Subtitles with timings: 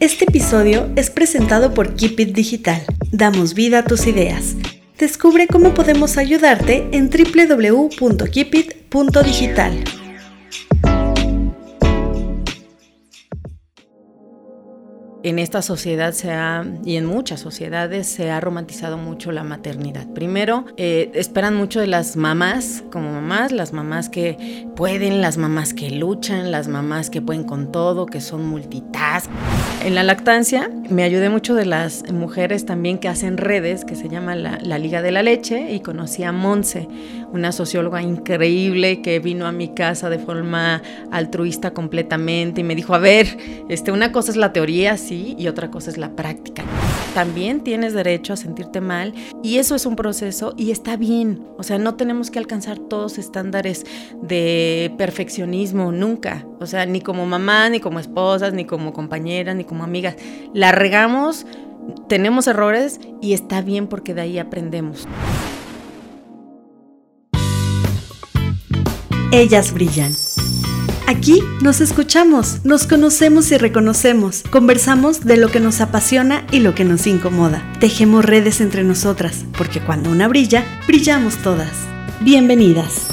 [0.00, 2.82] Este episodio es presentado por Keep It Digital.
[3.10, 4.54] Damos vida a tus ideas.
[4.98, 9.84] Descubre cómo podemos ayudarte en www.keepit.digital.
[15.22, 20.06] en esta sociedad se ha, y en muchas sociedades se ha romantizado mucho la maternidad.
[20.12, 25.74] Primero, eh, esperan mucho de las mamás como mamás, las mamás que pueden, las mamás
[25.74, 29.30] que luchan, las mamás que pueden con todo, que son multitask.
[29.84, 34.08] En la lactancia me ayudé mucho de las mujeres también que hacen redes, que se
[34.08, 36.86] llama la, la Liga de la Leche, y conocí a Monse,
[37.32, 42.94] una socióloga increíble que vino a mi casa de forma altruista completamente y me dijo,
[42.94, 46.64] a ver, este, una cosa es la teoría, y otra cosa es la práctica.
[47.14, 51.46] También tienes derecho a sentirte mal y eso es un proceso y está bien.
[51.58, 53.84] O sea, no tenemos que alcanzar todos estándares
[54.22, 56.46] de perfeccionismo nunca.
[56.60, 60.16] O sea, ni como mamá, ni como esposas, ni como compañeras, ni como amigas.
[60.54, 61.46] La regamos,
[62.08, 65.06] tenemos errores y está bien porque de ahí aprendemos.
[69.32, 70.14] Ellas brillan.
[71.06, 76.74] Aquí nos escuchamos, nos conocemos y reconocemos, conversamos de lo que nos apasiona y lo
[76.74, 77.62] que nos incomoda.
[77.80, 81.72] Tejemos redes entre nosotras, porque cuando una brilla, brillamos todas.
[82.20, 83.06] Bienvenidas.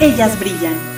[0.00, 0.89] Ellas brillan.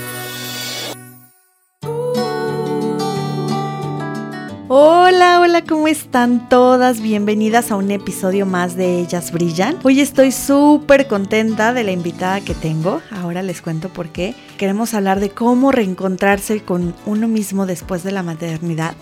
[5.53, 7.03] Hola, ¿cómo están todas?
[7.03, 9.77] Bienvenidas a un episodio más de Ellas Brillan.
[9.83, 13.03] Hoy estoy súper contenta de la invitada que tengo.
[13.11, 14.35] Ahora les cuento por qué.
[14.57, 18.95] Queremos hablar de cómo reencontrarse con uno mismo después de la maternidad.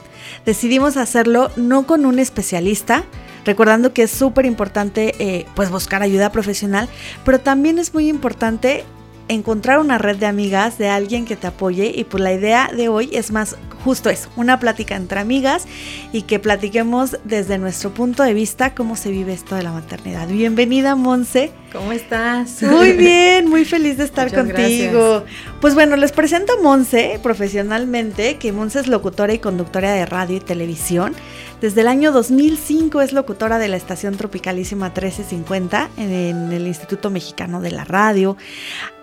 [0.45, 3.05] Decidimos hacerlo no con un especialista,
[3.45, 6.89] recordando que es súper importante eh, pues buscar ayuda profesional,
[7.25, 8.85] pero también es muy importante
[9.31, 12.89] encontrar una red de amigas, de alguien que te apoye y pues la idea de
[12.89, 15.67] hoy es más justo eso, una plática entre amigas
[16.13, 20.29] y que platiquemos desde nuestro punto de vista cómo se vive esto de la maternidad.
[20.29, 21.53] Bienvenida Monse.
[21.73, 22.63] ¿Cómo estás?
[22.63, 25.25] Muy bien, muy feliz de estar contigo.
[25.61, 30.37] Pues bueno, les presento a Monse profesionalmente, que Monse es locutora y conductora de radio
[30.37, 31.15] y televisión.
[31.61, 37.61] Desde el año 2005 es locutora de la estación Tropicalísima 1350 en el Instituto Mexicano
[37.61, 38.37] de la Radio.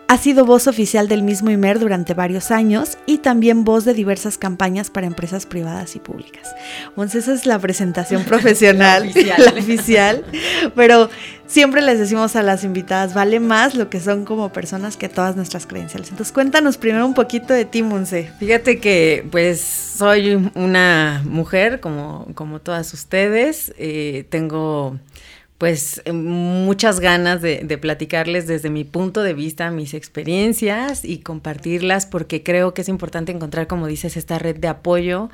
[0.09, 4.37] Ha sido voz oficial del mismo IMER durante varios años y también voz de diversas
[4.37, 6.55] campañas para empresas privadas y públicas.
[6.87, 10.23] Entonces esa es la presentación profesional, la, oficial.
[10.75, 11.09] Pero
[11.45, 15.35] siempre les decimos a las invitadas, vale más lo que son como personas que todas
[15.35, 16.09] nuestras credenciales.
[16.09, 18.31] Entonces cuéntanos primero un poquito de ti, Monse.
[18.39, 23.73] Fíjate que pues soy una mujer como, como todas ustedes.
[23.77, 24.97] Eh, tengo
[25.57, 32.05] pues eh, muchas ganas de, platicarles desde mi punto de vista mis experiencias y compartirlas
[32.05, 35.29] porque creo que es importante encontrar, como dices, esta red de apoyo,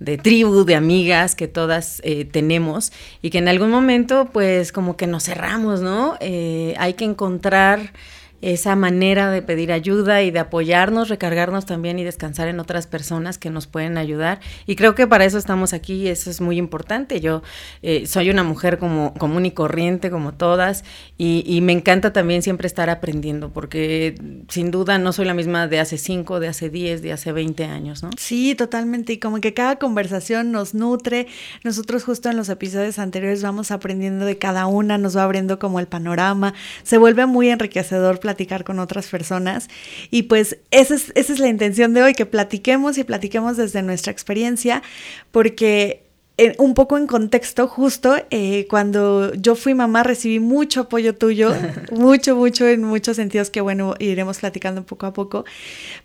[0.00, 4.96] de tribu, de amigas que todas eh, tenemos y que en algún momento pues como
[4.96, 6.16] que nos cerramos, ¿no?
[6.20, 7.92] Eh, hay que encontrar
[8.40, 13.38] esa manera de pedir ayuda y de apoyarnos, recargarnos también y descansar en otras personas
[13.38, 14.40] que nos pueden ayudar.
[14.66, 17.20] Y creo que para eso estamos aquí y eso es muy importante.
[17.20, 17.42] Yo
[17.82, 20.84] eh, soy una mujer como común y corriente, como todas,
[21.16, 24.14] y, me encanta también siempre estar aprendiendo, porque
[24.48, 27.64] sin duda no soy la misma de hace 5, de hace 10, de hace 20
[27.64, 28.10] años, ¿no?
[28.16, 29.12] Sí, totalmente.
[29.14, 31.26] Y como que cada conversación nos nutre.
[31.64, 35.80] Nosotros justo en los episodios anteriores vamos aprendiendo de cada una, nos va abriendo como
[35.80, 36.54] el panorama.
[36.84, 39.68] Se vuelve muy enriquecedor platicar con otras personas.
[40.10, 43.80] Y pues esa es, esa es la intención de hoy, que platiquemos y platiquemos desde
[43.82, 44.82] nuestra experiencia,
[45.30, 46.02] porque
[46.36, 51.52] eh, un poco en contexto, justo eh, cuando yo fui mamá recibí mucho apoyo tuyo,
[51.90, 55.46] mucho, mucho, en muchos sentidos que bueno, iremos platicando poco a poco,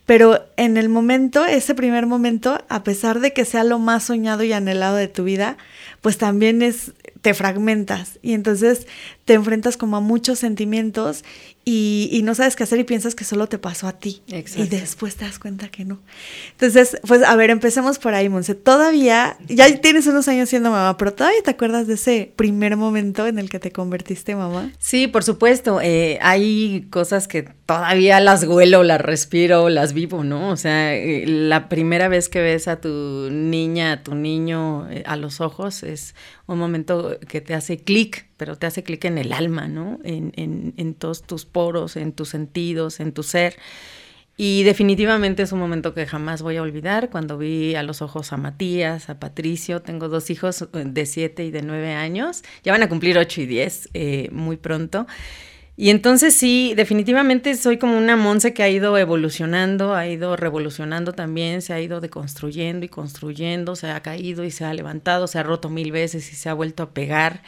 [0.05, 4.43] pero en el momento, ese primer momento, a pesar de que sea lo más soñado
[4.43, 5.57] y anhelado de tu vida,
[6.01, 8.87] pues también es, te fragmentas y entonces
[9.25, 11.23] te enfrentas como a muchos sentimientos
[11.65, 14.21] y, no sabes qué hacer y piensas que solo te pasó a ti.
[14.27, 15.99] Y después te das cuenta que no.
[16.51, 18.53] Entonces, pues a ver, empecemos por ahí, Monse.
[18.53, 23.25] Todavía, ya tienes unos años siendo mamá, pero todavía te acuerdas de ese primer momento
[23.27, 24.71] en el que te convertiste mamá.
[24.77, 25.79] Sí, por supuesto.
[25.81, 30.49] Eh, hay cosas que todavía las huelo, las respiro, las vivo, ¿no?
[30.49, 35.03] O sea, eh, la primera vez que ves a tu niña, a tu niño eh,
[35.05, 36.13] a los ojos es
[36.45, 39.99] un momento que te hace clic, pero te hace clic en el alma, ¿no?
[40.03, 43.55] En, en, en, todos tus poros, en tus sentidos, en tu ser.
[44.35, 48.33] Y definitivamente es un momento que jamás voy a olvidar cuando vi a los ojos
[48.33, 49.81] a Matías, a Patricio.
[49.81, 52.43] Tengo dos hijos eh, de siete y de nueve años.
[52.65, 53.87] Ya van a cumplir ocho y diez
[54.29, 55.07] muy pronto.
[55.77, 61.13] Y entonces sí, definitivamente soy como una Monse que ha ido evolucionando, ha ido revolucionando
[61.13, 65.39] también, se ha ido deconstruyendo y construyendo, se ha caído y se ha levantado, se
[65.39, 67.41] ha roto mil veces y se ha vuelto a pegar.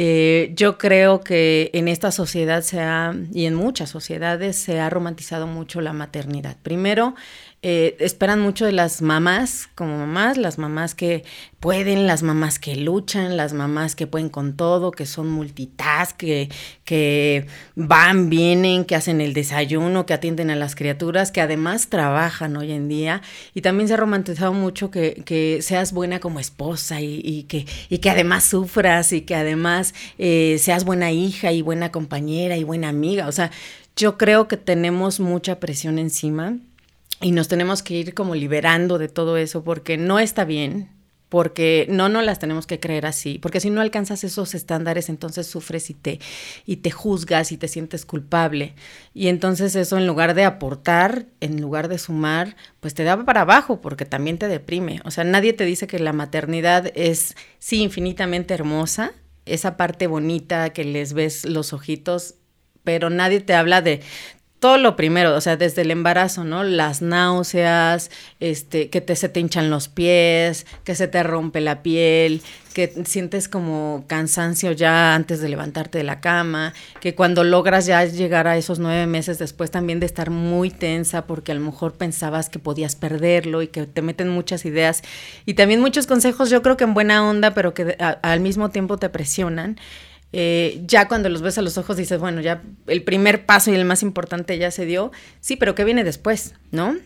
[0.00, 4.88] Eh, yo creo que en esta sociedad se ha, y en muchas sociedades se ha
[4.88, 6.56] romantizado mucho la maternidad.
[6.62, 7.16] Primero,
[7.60, 11.24] eh, esperan mucho de las mamás como mamás, las mamás que
[11.58, 16.50] pueden, las mamás que luchan, las mamás que pueden con todo, que son multitask, que,
[16.84, 22.56] que van, vienen, que hacen el desayuno, que atienden a las criaturas, que además trabajan
[22.56, 23.22] hoy en día.
[23.54, 27.98] Y también se ha romantizado mucho que, que seas buena como esposa y, que, y
[27.98, 32.88] que además sufras y que además eh, seas buena hija y buena compañera y buena
[32.88, 33.26] amiga.
[33.26, 33.50] O sea,
[33.96, 36.56] yo creo que tenemos mucha presión encima
[37.20, 40.90] y nos tenemos que ir como liberando de todo eso porque no está bien,
[41.28, 45.46] porque no no las tenemos que creer así, porque si no alcanzas esos estándares, entonces
[45.46, 46.20] sufres y te
[46.64, 48.74] y te juzgas y te sientes culpable.
[49.14, 53.42] Y entonces eso en lugar de aportar, en lugar de sumar, pues te da para
[53.42, 55.00] abajo porque también te deprime.
[55.04, 59.12] O sea, nadie te dice que la maternidad es sí infinitamente hermosa,
[59.44, 62.34] esa parte bonita que les ves los ojitos,
[62.84, 64.00] pero nadie te habla de,
[64.60, 66.64] todo lo primero, o sea, desde el embarazo, ¿no?
[66.64, 68.10] Las náuseas,
[68.40, 72.42] este, que te, se te hinchan los pies, que se te rompe la piel,
[72.74, 78.04] que sientes como cansancio ya antes de levantarte de la cama, que cuando logras ya
[78.04, 81.94] llegar a esos nueve meses después también de estar muy tensa porque a lo mejor
[81.94, 85.02] pensabas que podías perderlo y que te meten muchas ideas
[85.46, 88.96] y también muchos consejos, yo creo que en buena onda, pero que al mismo tiempo
[88.96, 89.78] te presionan.
[90.32, 93.74] Eh, ya cuando los ves a los ojos dices, bueno, ya el primer paso y
[93.74, 95.10] el más importante ya se dio,
[95.40, 96.54] sí, pero ¿qué viene después?
[96.70, 96.96] ¿No?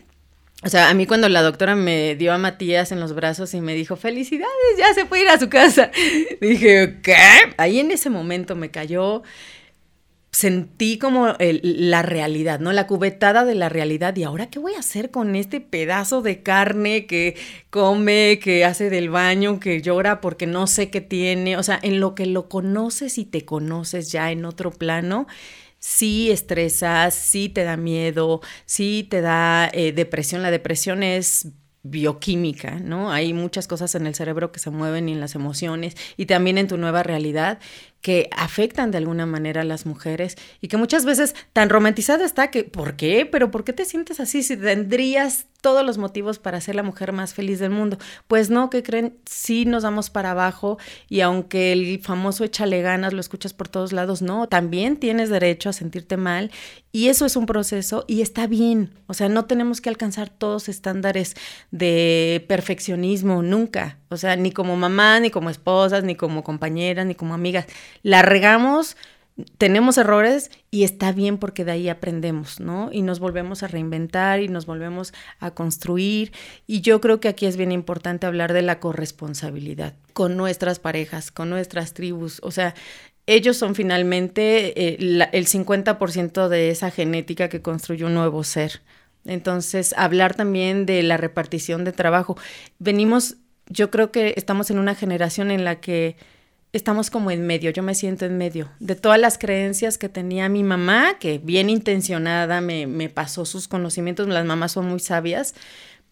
[0.65, 3.61] O sea, a mí cuando la doctora me dio a Matías en los brazos y
[3.61, 5.91] me dijo, felicidades, ya se puede ir a su casa,
[6.41, 7.15] dije, ¿qué?
[7.57, 9.23] Ahí en ese momento me cayó
[10.33, 12.73] sentí como la realidad, ¿no?
[12.73, 14.15] La cubetada de la realidad.
[14.15, 17.35] ¿Y ahora qué voy a hacer con este pedazo de carne que
[17.69, 21.55] come, que hace del baño, que llora porque no sé qué tiene?
[21.55, 25.27] O sea, en lo que lo conoces y te conoces ya en otro plano,
[25.77, 30.41] sí estresas, sí te da miedo, sí te da eh, depresión.
[30.41, 31.49] La depresión es
[31.83, 33.11] bioquímica, ¿no?
[33.11, 36.57] Hay muchas cosas en el cerebro que se mueven y en las emociones y también
[36.57, 37.59] en tu nueva realidad
[38.03, 42.51] que afectan de alguna manera a las mujeres y que muchas veces tan romantizado está
[42.51, 43.25] que, ¿por qué?
[43.25, 47.13] Pero ¿por qué te sientes así si tendrías todos los motivos para ser la mujer
[47.13, 47.97] más feliz del mundo?
[48.27, 50.77] Pues no, que creen, sí nos damos para abajo
[51.07, 55.69] y aunque el famoso échale ganas lo escuchas por todos lados, no, también tienes derecho
[55.69, 56.51] a sentirte mal
[56.91, 60.67] y eso es un proceso y está bien, o sea, no tenemos que alcanzar todos
[60.67, 61.33] estándares
[61.71, 67.15] de perfeccionismo nunca, o sea, ni como mamá, ni como esposas, ni como compañeras, ni
[67.15, 67.65] como amigas.
[68.03, 68.97] La regamos,
[69.57, 72.89] tenemos errores y está bien porque de ahí aprendemos, ¿no?
[72.91, 76.31] Y nos volvemos a reinventar y nos volvemos a construir.
[76.67, 81.31] Y yo creo que aquí es bien importante hablar de la corresponsabilidad con nuestras parejas,
[81.31, 82.39] con nuestras tribus.
[82.43, 82.75] O sea,
[83.25, 88.81] ellos son finalmente eh, el 50% de esa genética que construye un nuevo ser.
[89.25, 92.37] Entonces, hablar también de la repartición de trabajo.
[92.77, 93.37] Venimos
[93.69, 96.15] yo creo que estamos en una generación en la que
[96.73, 100.49] estamos como en medio, yo me siento en medio de todas las creencias que tenía
[100.49, 105.53] mi mamá, que bien intencionada me, me pasó sus conocimientos, las mamás son muy sabias,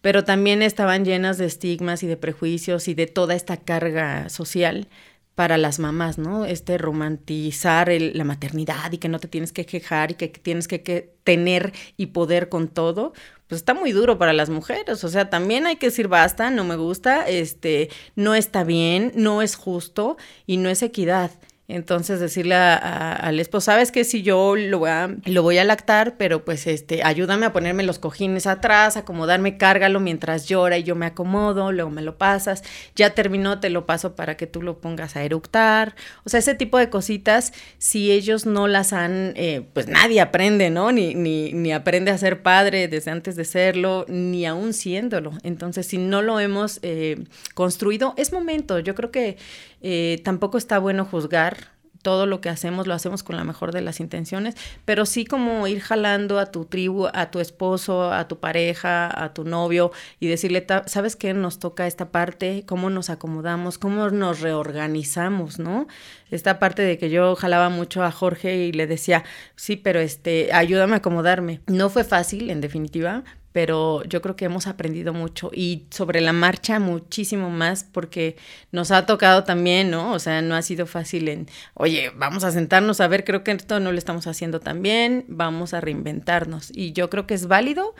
[0.00, 4.88] pero también estaban llenas de estigmas y de prejuicios y de toda esta carga social
[5.34, 6.44] para las mamás, ¿no?
[6.44, 10.82] Este romantizar la maternidad y que no te tienes que quejar y que tienes que,
[10.82, 13.12] que, tener y poder con todo,
[13.52, 15.04] pues está muy duro para las mujeres.
[15.04, 19.42] O sea, también hay que decir basta, no me gusta, este, no está bien, no
[19.42, 20.16] es justo
[20.46, 21.30] y no es equidad.
[21.68, 26.16] Entonces decirle al esposo, sabes que si yo lo voy, a, lo voy a lactar,
[26.18, 30.96] pero pues este, ayúdame a ponerme los cojines atrás, acomodarme, cárgalo mientras llora y yo
[30.96, 32.62] me acomodo, luego me lo pasas,
[32.96, 35.94] ya terminó, te lo paso para que tú lo pongas a eructar.
[36.24, 40.68] O sea, ese tipo de cositas, si ellos no las han, eh, pues nadie aprende,
[40.68, 40.90] ¿no?
[40.90, 45.32] Ni, ni, ni aprende a ser padre desde antes de serlo, ni aún siéndolo.
[45.44, 48.80] Entonces, si no lo hemos eh, construido, es momento.
[48.80, 49.36] Yo creo que
[49.80, 51.61] eh, tampoco está bueno juzgar
[52.02, 55.66] todo lo que hacemos lo hacemos con la mejor de las intenciones, pero sí como
[55.66, 60.26] ir jalando a tu tribu, a tu esposo, a tu pareja, a tu novio y
[60.26, 61.32] decirle, ¿sabes qué?
[61.34, 65.86] Nos toca esta parte, cómo nos acomodamos, cómo nos reorganizamos, ¿no?
[66.30, 69.24] Esta parte de que yo jalaba mucho a Jorge y le decía,
[69.56, 71.60] sí, pero este, ayúdame a acomodarme.
[71.66, 76.32] No fue fácil, en definitiva, pero yo creo que hemos aprendido mucho y sobre la
[76.32, 78.36] marcha muchísimo más porque
[78.72, 80.12] nos ha tocado también, ¿no?
[80.12, 83.52] O sea, no ha sido fácil en, oye, vamos a sentarnos a ver, creo que
[83.52, 86.70] esto no lo estamos haciendo tan bien, vamos a reinventarnos.
[86.74, 87.94] Y yo creo que es válido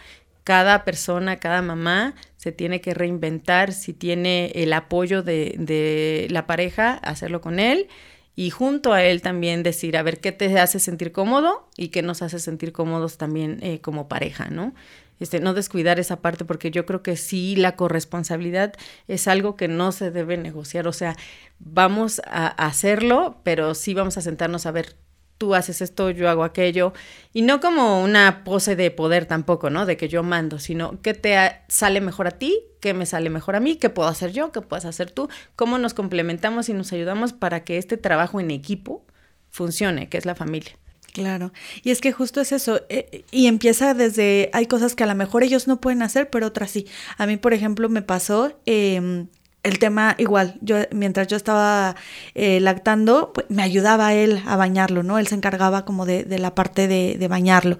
[0.44, 6.46] cada persona, cada mamá se tiene que reinventar, si tiene el apoyo de, de, la
[6.46, 7.88] pareja, hacerlo con él
[8.34, 12.02] y junto a él también decir, a ver, qué te hace sentir cómodo y qué
[12.02, 14.74] nos hace sentir cómodos también eh, como pareja, ¿no?
[15.22, 18.74] Este, no descuidar esa parte porque yo creo que sí la corresponsabilidad
[19.08, 21.16] es algo que no se debe negociar, o sea,
[21.58, 24.96] vamos a hacerlo, pero sí vamos a sentarnos a ver
[25.38, 26.92] tú haces esto, yo hago aquello,
[27.32, 29.86] y no como una pose de poder tampoco, ¿no?
[29.86, 31.36] De que yo mando, sino qué te
[31.66, 34.60] sale mejor a ti, qué me sale mejor a mí, qué puedo hacer yo, qué
[34.60, 39.04] puedes hacer tú, cómo nos complementamos y nos ayudamos para que este trabajo en equipo
[39.50, 40.78] funcione, que es la familia.
[41.12, 41.52] Claro,
[41.82, 45.14] y es que justo es eso, eh, y empieza desde, hay cosas que a lo
[45.14, 46.86] mejor ellos no pueden hacer, pero otras sí.
[47.18, 49.26] A mí, por ejemplo, me pasó eh,
[49.62, 51.94] el tema igual, yo mientras yo estaba
[52.34, 55.18] eh, lactando, pues, me ayudaba él a bañarlo, ¿no?
[55.18, 57.78] Él se encargaba como de, de la parte de, de, bañarlo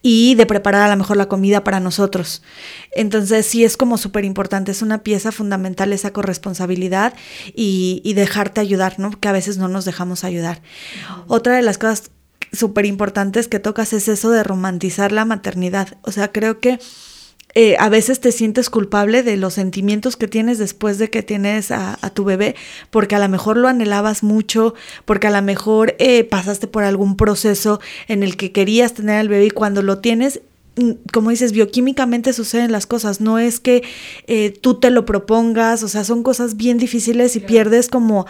[0.00, 2.42] y de preparar a lo mejor la comida para nosotros.
[2.92, 7.12] Entonces sí es como súper importante, es una pieza fundamental esa corresponsabilidad
[7.54, 9.10] y, y, dejarte ayudar, ¿no?
[9.10, 10.62] Que a veces no nos dejamos ayudar.
[11.26, 12.10] Otra de las cosas
[12.52, 15.96] súper importantes que tocas es eso de romantizar la maternidad.
[16.02, 16.78] O sea, creo que
[17.54, 21.70] eh, a veces te sientes culpable de los sentimientos que tienes después de que tienes
[21.70, 22.54] a, a tu bebé,
[22.90, 24.74] porque a lo mejor lo anhelabas mucho,
[25.06, 29.28] porque a lo mejor eh, pasaste por algún proceso en el que querías tener al
[29.28, 30.42] bebé y cuando lo tienes
[30.76, 33.82] mm, como dices, bioquímicamente suceden las cosas, no es que
[34.26, 38.26] eh, tú te lo propongas, o sea, son cosas bien difíciles y pierdes como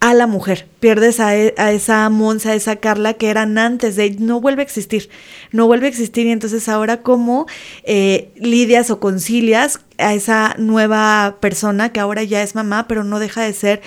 [0.00, 3.96] a la mujer, pierdes a, e, a, esa Monza, a esa Carla que eran antes
[3.96, 5.10] de, no vuelve a existir,
[5.52, 7.46] no vuelve a existir y entonces ahora cómo
[7.84, 13.18] eh, lidias o concilias a esa nueva persona que ahora ya es mamá, pero no
[13.18, 13.82] deja de ser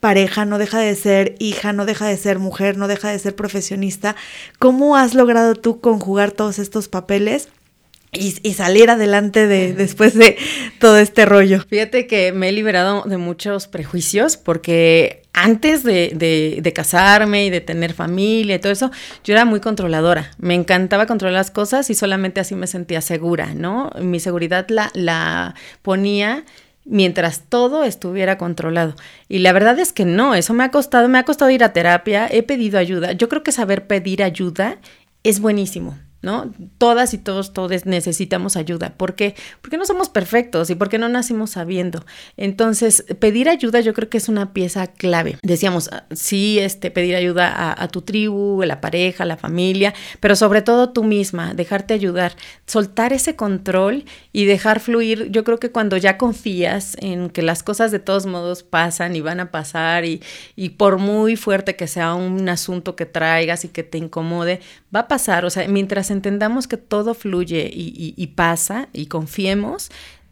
[0.00, 3.34] pareja, no deja de ser hija, no deja de ser mujer, no deja de ser
[3.36, 4.16] profesionista.
[4.58, 7.48] ¿Cómo has logrado tú conjugar todos estos papeles?
[8.10, 10.38] Y, y, salir adelante de, después de
[10.80, 11.62] todo este rollo.
[11.68, 17.50] Fíjate que me he liberado de muchos prejuicios porque antes de, de, de, casarme y
[17.50, 18.90] de tener familia y todo eso,
[19.24, 20.30] yo era muy controladora.
[20.38, 23.90] Me encantaba controlar las cosas y solamente así me sentía segura, ¿no?
[24.00, 26.44] Mi seguridad la, la ponía
[26.88, 28.94] mientras todo estuviera controlado.
[29.28, 31.72] Y la verdad es que no, eso me ha costado, me ha costado ir a
[31.72, 33.12] terapia, he pedido ayuda.
[33.12, 34.78] Yo creo que saber pedir ayuda
[35.22, 35.98] es buenísimo.
[36.20, 36.52] ¿No?
[36.78, 38.94] Todas y todos, todos necesitamos ayuda.
[38.96, 39.36] ¿Por qué?
[39.60, 42.04] Porque no somos perfectos y porque no nacimos sabiendo.
[42.36, 45.38] Entonces, pedir ayuda yo creo que es una pieza clave.
[45.42, 49.94] Decíamos, ah, sí, este, pedir ayuda a, tu tribu, a la pareja, a la familia,
[50.18, 52.34] pero sobre todo tú misma, dejarte ayudar,
[52.66, 55.30] soltar ese control y dejar fluir.
[55.30, 59.20] Yo creo que cuando ya confías en que las cosas de todos modos pasan y
[59.20, 60.20] van a pasar y,
[60.56, 64.60] y por muy fuerte que sea un asunto que traigas y que te incomode,
[64.94, 65.44] va a pasar.
[65.44, 69.90] O sea, mientras entendamos que todo fluye y, pasa y confiemos,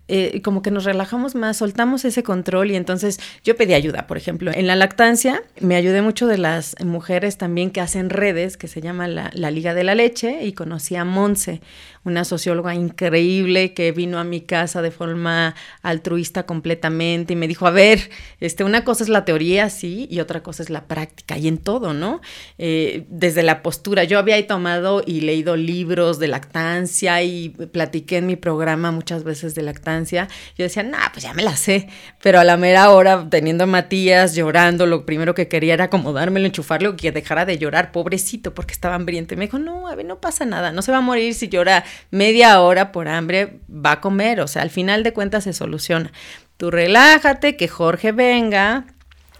[0.09, 4.17] eh, como que nos relajamos más, soltamos ese control y entonces yo pedí ayuda, por
[4.17, 8.69] ejemplo, en la lactancia me ayudé mucho de las mujeres también que hacen redes, que
[8.69, 11.61] se llama la, la Liga de la Leche, y conocí a Monse,
[12.07, 17.67] una socióloga increíble que vino a mi casa de forma altruista completamente y me dijo,
[17.67, 18.11] a ver,
[18.41, 21.59] este, una cosa es la teoría, sí, y otra cosa es la práctica, y en
[21.59, 22.21] todo, ¿no?
[22.59, 28.27] Eh, desde la postura, yo había tomado y leído libros de lactancia y platiqué en
[28.27, 31.89] mi programa muchas veces de lactancia, yo decía, nah, pues ya me la sé,
[32.23, 36.47] pero a la mera hora, teniendo a Matías llorando, lo primero que quería era acomodármelo,
[36.47, 40.21] enchufarlo, que dejara de llorar, pobrecito, porque estaba hambriento, me dijo, no, a ver, no
[40.21, 44.01] pasa nada, no se va a morir si llora media hora por hambre va a
[44.01, 46.13] comer, o sea, al final de cuentas se soluciona.
[46.57, 48.87] Tú relájate, que Jorge venga,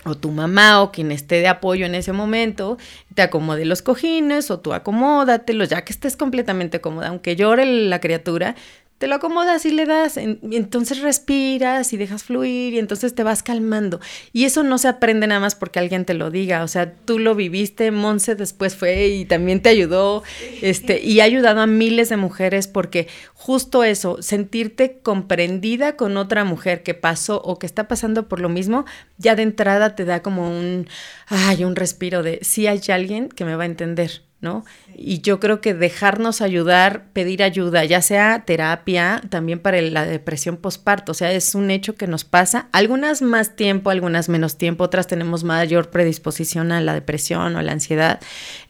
[0.07, 2.79] o tu mamá o quien esté de apoyo en ese momento,
[3.15, 8.01] te acomode los cojines o tú acomódatelos, ya que estés completamente cómoda, aunque llore la
[8.01, 8.55] criatura,
[8.99, 13.23] te lo acomodas y le das, y entonces respiras y dejas fluir y entonces te
[13.23, 14.01] vas calmando.
[14.33, 17.19] Y eso no se aprende nada más porque alguien te lo diga, o sea, tú
[17.19, 20.23] lo viviste, Monse después fue y también te ayudó,
[20.63, 26.45] este, y ha ayudado a miles de mujeres porque justo eso, sentirte comprendida con otra
[26.45, 28.87] mujer que pasó o que está pasando por lo mismo,
[29.19, 30.89] ya de entrada te da como un,
[31.27, 34.65] ay, un respiro de, sí hay alguien que me va a entender, ¿no?
[34.95, 40.57] Y yo creo que dejarnos ayudar, pedir ayuda, ya sea terapia, también para la depresión
[40.57, 44.85] postparto, o sea, es un hecho que nos pasa, algunas más tiempo, algunas menos tiempo,
[44.85, 48.21] otras tenemos mayor predisposición a la depresión o la ansiedad.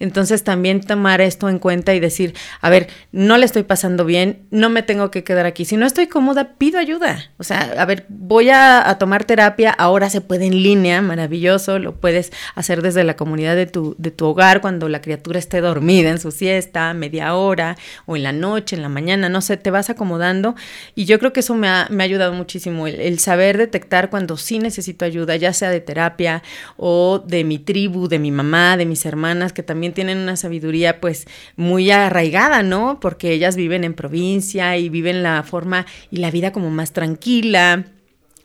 [0.01, 4.47] Entonces también tomar esto en cuenta y decir, a ver, no le estoy pasando bien,
[4.51, 7.31] no me tengo que quedar aquí, si no estoy cómoda, pido ayuda.
[7.37, 11.79] O sea, a ver, voy a, a tomar terapia, ahora se puede en línea, maravilloso,
[11.79, 15.61] lo puedes hacer desde la comunidad de tu, de tu hogar cuando la criatura esté
[15.67, 19.57] dormida en su siesta, media hora o en la noche, en la mañana, no sé,
[19.57, 20.55] te vas acomodando
[20.95, 24.37] y yo creo que eso me ha, me ha ayudado muchísimo, el, saber detectar cuando
[24.37, 26.43] sí necesito ayuda, ya sea de terapia
[26.77, 31.01] o de mi tribu, de mi mamá, de mis hermanas, que también tienen una sabiduría
[31.01, 33.01] pues muy arraigada, ¿no?
[33.01, 37.85] Porque ellas viven en provincia y viven la forma y la vida como más tranquila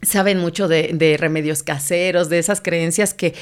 [0.01, 3.35] saben mucho de, de, remedios caseros, de esas creencias que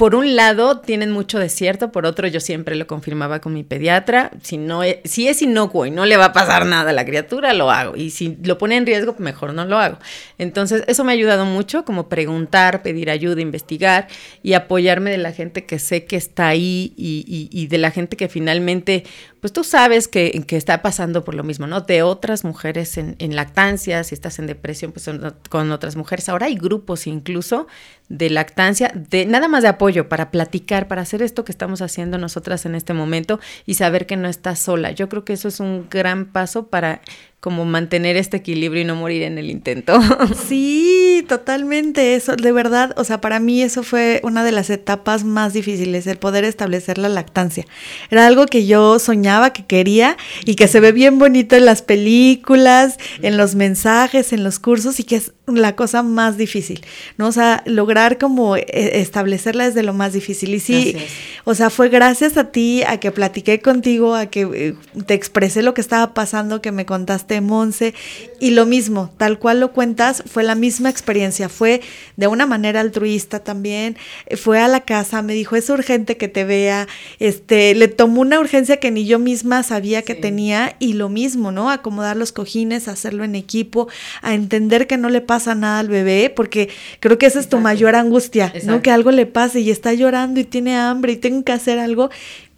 [0.00, 3.64] por un lado tienen mucho de cierto, por otro yo siempre lo confirmaba con mi
[3.64, 6.92] pediatra, si no es, si es inocuo y no le va a pasar nada a
[6.94, 9.98] la criatura, lo hago y si lo pone en riesgo, mejor no lo hago.
[10.38, 14.08] Entonces, eso me ha ayudado mucho como preguntar, pedir ayuda, investigar
[14.42, 18.28] y apoyarme de la gente que sé que está ahí y, de la gente que
[18.28, 19.04] finalmente,
[19.40, 21.80] pues tú sabes que, que, está pasando por lo mismo, ¿no?
[21.80, 25.08] De otras mujeres en, en lactancia, si estás en depresión, pues
[25.48, 26.28] con otras mujeres.
[26.28, 27.66] Ahora hay grupos incluso
[28.10, 32.18] de lactancia, de nada más de apoyo para platicar, para hacer esto que estamos haciendo
[32.18, 34.90] nosotras en este momento y saber que no estás sola.
[34.90, 37.00] Yo creo que eso es un gran paso para
[37.40, 39.98] como mantener este equilibrio y no morir en el intento.
[40.48, 42.14] Sí, totalmente.
[42.14, 46.06] Eso, de verdad, o sea, para mí eso fue una de las etapas más difíciles,
[46.06, 47.66] el poder establecer la lactancia.
[48.10, 51.82] Era algo que yo soñaba, que quería y que se ve bien bonito en las
[51.82, 56.84] películas, en los mensajes, en los cursos y que es la cosa más difícil,
[57.16, 57.28] ¿no?
[57.28, 60.54] O sea, lograr como eh, establecerla es de lo más difícil.
[60.54, 60.96] Y sí,
[61.44, 64.74] o sea, fue gracias a ti, a que platiqué contigo, a que eh,
[65.06, 67.94] te expresé lo que estaba pasando, que me contaste, Monse,
[68.40, 71.82] y lo mismo, tal cual lo cuentas, fue la misma experiencia, fue
[72.16, 73.96] de una manera altruista también,
[74.36, 78.40] fue a la casa, me dijo, es urgente que te vea, este, le tomó una
[78.40, 81.70] urgencia que ni yo misma sabía que tenía, y lo mismo, ¿no?
[81.70, 83.88] Acomodar los cojines, hacerlo en equipo,
[84.22, 86.70] a entender que no le pasa nada al bebé, porque
[87.00, 88.82] creo que esa es tu mayor angustia, ¿no?
[88.82, 92.10] Que algo le pase y está llorando y tiene hambre y tengo que hacer algo,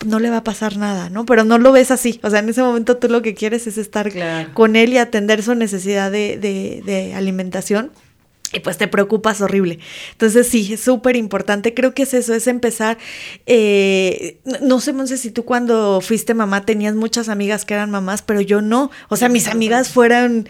[0.04, 1.24] no le va a pasar nada, ¿no?
[1.24, 3.78] Pero no lo ves así, o sea, en ese momento tú lo que quieres es
[3.78, 4.10] estar
[4.54, 7.90] con él y atender su necesidad de, de, de alimentación
[8.52, 9.78] y pues te preocupas horrible.
[10.12, 11.72] Entonces sí, es súper importante.
[11.74, 12.98] Creo que es eso, es empezar.
[13.46, 18.22] Eh, no sé, Monse, si tú cuando fuiste mamá tenías muchas amigas que eran mamás,
[18.22, 18.90] pero yo no.
[19.08, 20.48] O sea, mis amigas fueron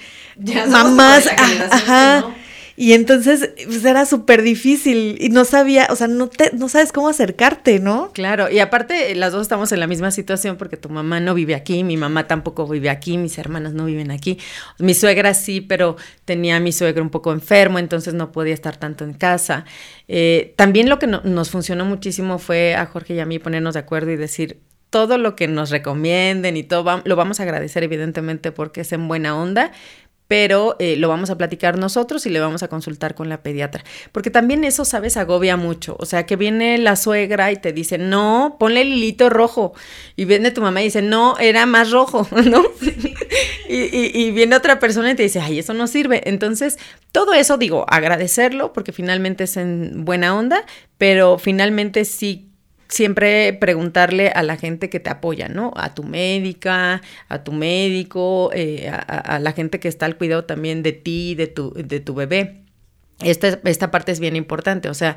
[0.68, 1.28] mamás.
[1.70, 2.34] Ajá.
[2.76, 6.92] Y entonces pues era súper difícil y no sabía, o sea, no, te, no sabes
[6.92, 8.10] cómo acercarte, ¿no?
[8.12, 11.54] Claro, y aparte las dos estamos en la misma situación porque tu mamá no vive
[11.54, 14.38] aquí, mi mamá tampoco vive aquí, mis hermanas no viven aquí,
[14.78, 18.76] mi suegra sí, pero tenía a mi suegro un poco enfermo, entonces no podía estar
[18.76, 19.64] tanto en casa.
[20.08, 23.80] Eh, también lo que nos funcionó muchísimo fue a Jorge y a mí ponernos de
[23.80, 24.60] acuerdo y decir,
[24.92, 29.08] todo lo que nos recomienden y todo lo vamos a agradecer evidentemente porque es en
[29.08, 29.72] buena onda,
[30.32, 33.84] pero eh, lo vamos a platicar nosotros y le vamos a consultar con la pediatra.
[34.12, 35.18] Porque también eso, ¿sabes?
[35.18, 35.94] Agobia mucho.
[35.98, 39.74] O sea, que viene la suegra y te dice, no, ponle el hilito rojo.
[40.16, 42.62] Y viene tu mamá y dice, no, era más rojo, ¿no?
[43.68, 46.26] y, y viene otra persona y te dice, ay, eso no sirve.
[46.26, 46.78] Entonces,
[47.12, 50.64] todo eso, digo, agradecerlo porque finalmente es en buena onda,
[50.96, 52.51] pero finalmente sí
[52.92, 55.72] siempre preguntarle a la gente que te apoya, ¿no?
[55.76, 60.44] A tu médica, a tu médico, eh, a, a, la gente que está al cuidado
[60.44, 62.62] también de ti, de tu, de tu bebé.
[63.20, 65.16] Esta, esta parte es bien importante, o sea,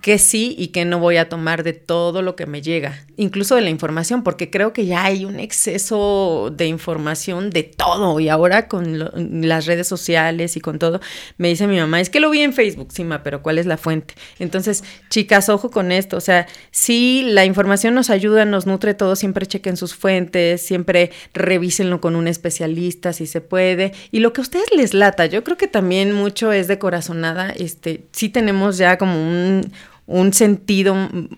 [0.00, 3.54] que sí y que no voy a tomar de todo lo que me llega, incluso
[3.54, 8.18] de la información, porque creo que ya hay un exceso de información de todo.
[8.20, 8.98] Y ahora con
[9.42, 11.00] las redes sociales y con todo,
[11.38, 13.66] me dice mi mamá, es que lo vi en Facebook, sí, ma, pero ¿cuál es
[13.66, 14.14] la fuente?
[14.38, 19.16] Entonces, chicas, ojo con esto, o sea, sí, la información nos ayuda, nos nutre todo,
[19.16, 24.40] siempre chequen sus fuentes, siempre revísenlo con un especialista si se puede, y lo que
[24.40, 28.78] a ustedes les lata, yo creo que también mucho es de corazonada, este, sí tenemos
[28.78, 29.69] ya como un
[30.10, 30.94] un sentido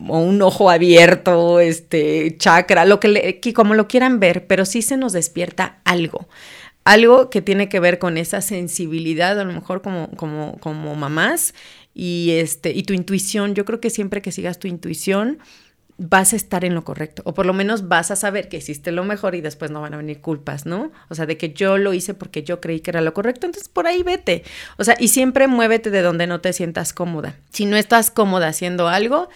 [0.09, 4.81] o un ojo abierto, este, chakra, lo que, le, como lo quieran ver, pero sí
[4.81, 6.27] se nos despierta algo.
[6.85, 11.55] Algo que tiene que ver con esa sensibilidad, a lo mejor como, como, como mamás,
[11.95, 13.55] y, este, y tu intuición.
[13.55, 15.39] Yo creo que siempre que sigas tu intuición,
[15.99, 18.93] vas a estar en lo correcto, o por lo menos vas a saber que hiciste
[18.93, 20.91] lo mejor y después no van a venir culpas, ¿no?
[21.09, 23.69] O sea, de que yo lo hice porque yo creí que era lo correcto, entonces
[23.69, 24.43] por ahí vete.
[24.79, 27.37] O sea, y siempre muévete de donde no te sientas cómoda.
[27.51, 29.29] Si no estás cómoda haciendo algo,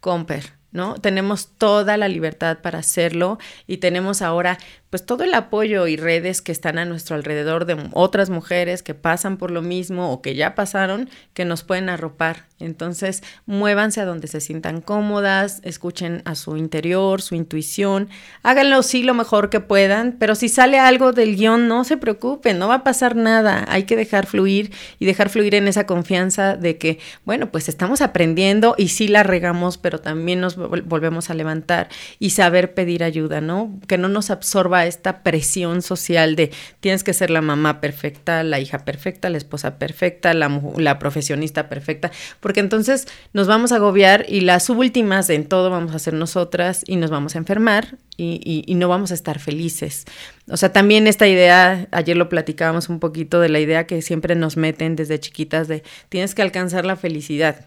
[0.00, 0.94] comper, ¿no?
[0.94, 4.58] Tenemos toda la libertad para hacerlo y tenemos ahora
[4.90, 8.94] pues todo el apoyo y redes que están a nuestro alrededor de otras mujeres que
[8.94, 12.46] pasan por lo mismo o que ya pasaron, que nos pueden arropar.
[12.58, 18.08] Entonces, muévanse a donde se sientan cómodas, escuchen a su interior, su intuición,
[18.42, 22.58] háganlo sí lo mejor que puedan, pero si sale algo del guion, no se preocupen,
[22.58, 26.56] no va a pasar nada, hay que dejar fluir y dejar fluir en esa confianza
[26.56, 31.34] de que, bueno, pues estamos aprendiendo y sí la regamos, pero también nos volvemos a
[31.34, 33.78] levantar y saber pedir ayuda, ¿no?
[33.86, 38.60] Que no nos absorba esta presión social de tienes que ser la mamá perfecta, la
[38.60, 44.26] hija perfecta, la esposa perfecta, la, la profesionista perfecta, porque entonces nos vamos a agobiar
[44.28, 48.64] y las últimas en todo vamos a ser nosotras y nos vamos a enfermar y,
[48.66, 50.04] y, no vamos a estar felices.
[50.48, 54.34] O sea, también esta idea, ayer lo platicábamos un poquito de la idea que siempre
[54.34, 57.64] nos meten desde chiquitas de tienes que alcanzar la felicidad.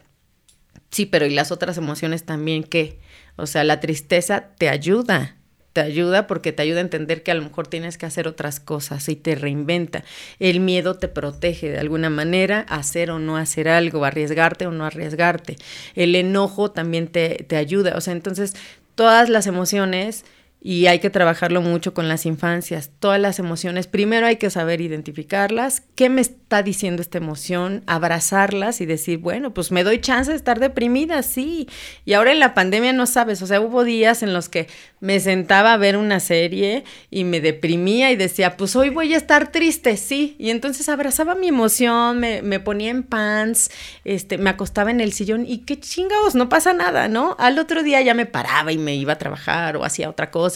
[0.94, 3.00] Sí, pero ¿y las otras emociones también qué?
[3.36, 5.38] O sea, la tristeza te ayuda,
[5.74, 8.60] te ayuda porque te ayuda a entender que a lo mejor tienes que hacer otras
[8.60, 10.04] cosas y te reinventa.
[10.38, 14.86] El miedo te protege de alguna manera, hacer o no hacer algo, arriesgarte o no
[14.86, 15.56] arriesgarte.
[15.96, 17.96] El enojo también te, te ayuda.
[17.98, 18.54] O sea, entonces
[18.94, 20.26] todas las emociones
[20.66, 22.90] y hay que trabajarlo mucho con las infancias.
[23.00, 28.80] Todas las emociones, primero hay que saber identificarlas, qué me está diciendo esta emoción, abrazarlas
[28.80, 31.68] y decir, bueno, pues me doy chance de estar deprimida, sí.
[32.06, 34.68] Y ahora en la pandemia no sabes, o sea, hubo días en los que
[35.02, 39.18] me sentaba a ver una serie y me deprimía y decía, pues hoy voy a
[39.18, 40.38] estar triste, sí.
[40.40, 43.70] Y entonces abrazaba mi emoción, me, me ponía en pants,
[44.06, 47.36] este, me acostaba en el sillón y qué chingados, no pasa nada, ¿no?
[47.38, 50.53] Al otro día ya me paraba y me iba a trabajar o hacía otra cosa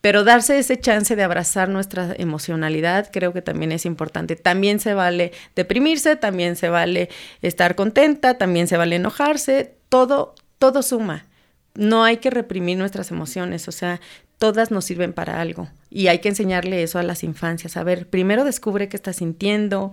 [0.00, 4.36] pero darse ese chance de abrazar nuestra emocionalidad creo que también es importante.
[4.36, 7.10] También se vale deprimirse, también se vale
[7.42, 11.26] estar contenta, también se vale enojarse, todo, todo suma.
[11.74, 14.00] No hay que reprimir nuestras emociones, o sea,
[14.38, 15.68] todas nos sirven para algo.
[15.90, 17.76] Y hay que enseñarle eso a las infancias.
[17.76, 19.92] A ver, primero descubre qué estás sintiendo,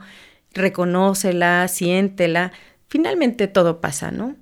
[0.53, 2.53] reconócela, siéntela.
[2.87, 4.37] Finalmente todo pasa, ¿no?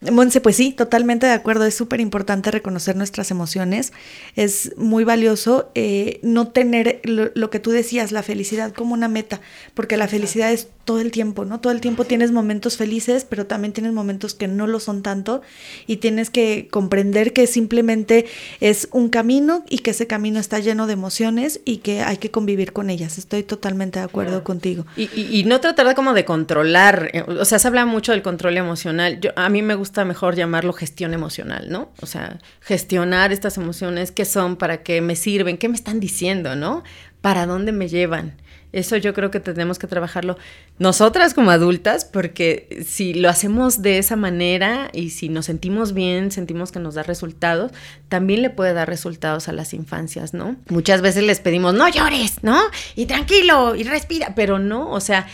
[0.00, 1.64] Monse, pues sí, totalmente de acuerdo.
[1.64, 3.92] Es súper importante reconocer nuestras emociones.
[4.36, 9.40] Es muy valioso eh, no tener lo, que tú decías, la felicidad como una meta,
[9.74, 11.58] porque la felicidad es todo el tiempo, ¿no?
[11.60, 15.42] Todo el tiempo tienes momentos felices, pero también tienes momentos que no lo son tanto
[15.88, 18.24] y tienes que comprender que simplemente
[18.60, 22.30] es un camino y que ese camino está lleno de emociones y que hay que
[22.30, 23.18] convivir con ellas.
[23.18, 24.86] Estoy totalmente de acuerdo contigo.
[24.96, 28.22] Y, y, no tratar de como de controlar, eh, o sea, se habla mucho del
[28.22, 29.20] control emocional.
[29.20, 31.90] Yo, a mí me gusta gusta mejor llamarlo gestión emocional, ¿no?
[32.02, 36.56] O sea, gestionar estas emociones, qué son, para qué me sirven, qué me están diciendo,
[36.56, 36.84] ¿no?
[37.22, 38.34] ¿Para dónde me llevan?
[38.70, 40.36] Eso yo creo que tenemos que trabajarlo
[40.78, 46.30] nosotras como adultas, porque si lo hacemos de esa manera y si nos sentimos bien,
[46.32, 47.72] sentimos que nos da resultados,
[48.10, 50.56] también le puede dar resultados a las infancias, ¿no?
[50.68, 52.60] Muchas veces les pedimos, no llores, ¿no?
[52.94, 55.26] Y tranquilo, y respira, pero no, o sea,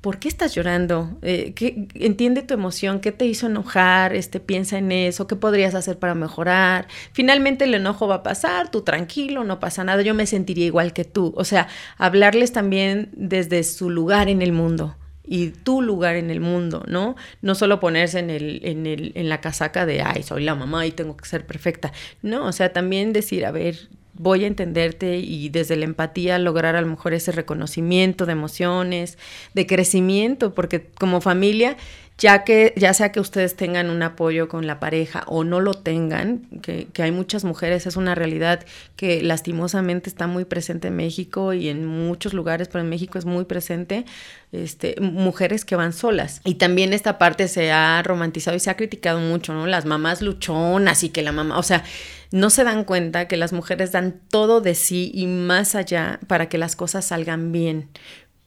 [0.00, 1.18] ¿por qué estás llorando?
[1.22, 5.74] Eh, ¿qué, entiende tu emoción, qué te hizo enojar, este, piensa en eso, qué podrías
[5.74, 6.88] hacer para mejorar.
[7.12, 10.92] Finalmente el enojo va a pasar, tú tranquilo, no pasa nada, yo me sentiría igual
[10.92, 11.34] que tú.
[11.36, 16.40] O sea, hablarles también desde su lugar en el mundo y tu lugar en el
[16.40, 17.14] mundo, ¿no?
[17.40, 20.86] No solo ponerse en, el, en, el, en la casaca de, ay, soy la mamá
[20.86, 21.92] y tengo que ser perfecta.
[22.22, 26.76] No, o sea, también decir, a ver, voy a entenderte y desde la empatía lograr
[26.76, 29.16] a lo mejor ese reconocimiento de emociones,
[29.54, 31.78] de crecimiento, porque como familia
[32.20, 35.72] ya que ya sea que ustedes tengan un apoyo con la pareja o no lo
[35.72, 38.60] tengan, que, que, hay muchas mujeres, es una realidad
[38.94, 43.24] que lastimosamente está muy presente en México y en muchos lugares, pero en México es
[43.24, 44.04] muy presente,
[44.52, 46.42] este, mujeres que van solas.
[46.44, 49.66] Y también esta parte se ha romantizado y se ha criticado mucho, ¿no?
[49.66, 51.84] Las mamás luchonas y que la mamá, o sea,
[52.32, 56.50] no se dan cuenta que las mujeres dan todo de sí y más allá para
[56.50, 57.88] que las cosas salgan bien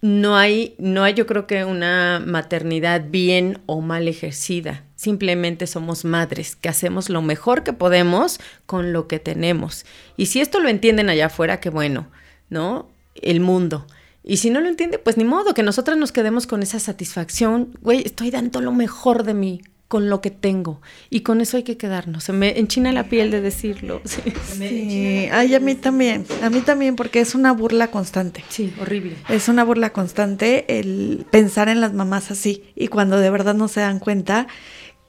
[0.03, 4.83] no hay, no hay yo creo que una maternidad bien o mal ejercida.
[4.97, 9.85] Simplemente somos madres que hacemos lo mejor que podemos con lo que tenemos.
[10.17, 12.09] Y si esto lo entienden allá afuera, qué bueno,
[12.49, 12.89] ¿no?
[13.15, 13.87] El mundo.
[14.25, 17.77] Y si no lo entiende, pues ni modo, que nosotras nos quedemos con esa satisfacción.
[17.79, 19.61] Güey, estoy dando lo mejor de mí
[19.93, 20.81] con lo que tengo.
[21.11, 22.23] Y con eso hay que quedarnos.
[22.23, 24.01] Se me enchina la piel de decirlo.
[24.03, 26.25] Sí, Ay, a mí también.
[26.41, 28.43] A mí también, porque es una burla constante.
[28.49, 29.15] Sí, horrible.
[29.29, 32.63] Es una burla constante el pensar en las mamás así.
[32.75, 34.47] Y cuando de verdad no se dan cuenta,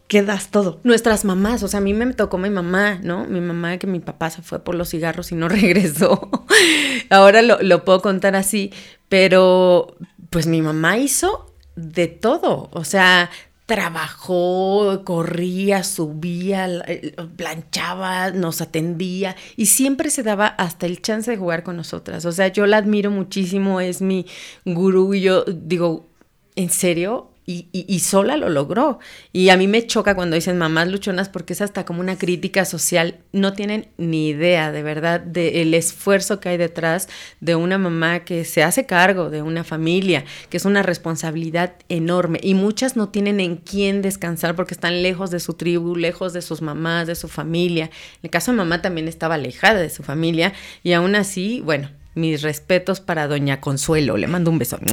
[0.06, 0.80] quedas todo.
[0.84, 3.24] Nuestras mamás, o sea, a mí me tocó mi mamá, ¿no?
[3.24, 6.28] Mi mamá que mi papá se fue por los cigarros y no regresó.
[7.08, 8.70] Ahora lo, lo puedo contar así,
[9.08, 9.96] pero
[10.28, 13.30] pues mi mamá hizo de todo, o sea,
[13.66, 21.36] trabajó, corría, subía, eh, planchaba, nos atendía y siempre se daba hasta el chance de
[21.36, 22.24] jugar con nosotras.
[22.26, 24.26] O sea, yo la admiro muchísimo, es mi
[24.64, 26.06] gurú y yo digo,
[26.56, 27.33] ¿en serio?
[27.46, 28.98] Y, sola lo logró.
[29.32, 32.64] Y a mí me choca cuando dicen mamás luchonas porque es hasta como una crítica
[32.64, 33.18] social.
[33.32, 37.08] No tienen ni idea de verdad del esfuerzo que hay detrás
[37.40, 42.40] de una mamá que se hace cargo de una familia, que es una responsabilidad enorme.
[42.42, 46.40] Y muchas no tienen en quién descansar porque están lejos de su tribu, lejos de
[46.40, 47.86] sus mamás, de su familia.
[47.86, 51.90] En el caso de mamá también estaba alejada de su familia y aún así, bueno,
[52.14, 54.78] mis respetos para doña Consuelo, le mando un beso.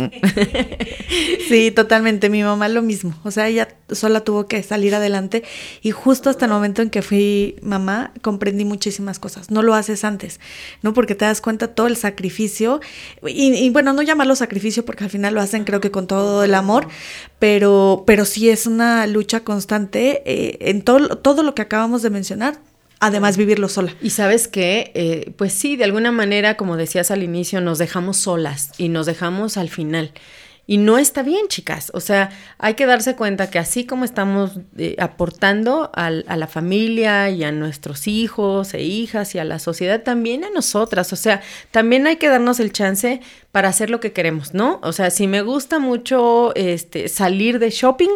[1.47, 5.43] Sí, totalmente, mi mamá lo mismo, o sea, ella sola tuvo que salir adelante
[5.81, 10.05] y justo hasta el momento en que fui mamá comprendí muchísimas cosas, no lo haces
[10.05, 10.39] antes,
[10.81, 10.93] ¿no?
[10.93, 12.79] Porque te das cuenta todo el sacrificio
[13.27, 16.53] y, bueno, no llamarlo sacrificio porque al final lo hacen creo que con todo el
[16.53, 16.87] amor,
[17.37, 22.11] pero, pero sí es una lucha constante eh, en todo, todo lo que acabamos de
[22.11, 22.59] mencionar,
[23.01, 23.93] además vivirlo sola.
[24.01, 28.17] Y sabes que, eh, pues sí, de alguna manera, como decías al inicio, nos dejamos
[28.17, 30.13] solas y nos dejamos al final.
[30.67, 31.91] Y no está bien, chicas.
[31.95, 37.29] O sea, hay que darse cuenta que así como estamos eh, aportando a la familia
[37.31, 41.11] y a nuestros hijos e hijas y a la sociedad, también a nosotras.
[41.11, 43.19] O sea, también hay que darnos el chance
[43.51, 44.79] para hacer lo que queremos, ¿no?
[44.83, 48.11] O sea, si me gusta mucho este, salir de shopping,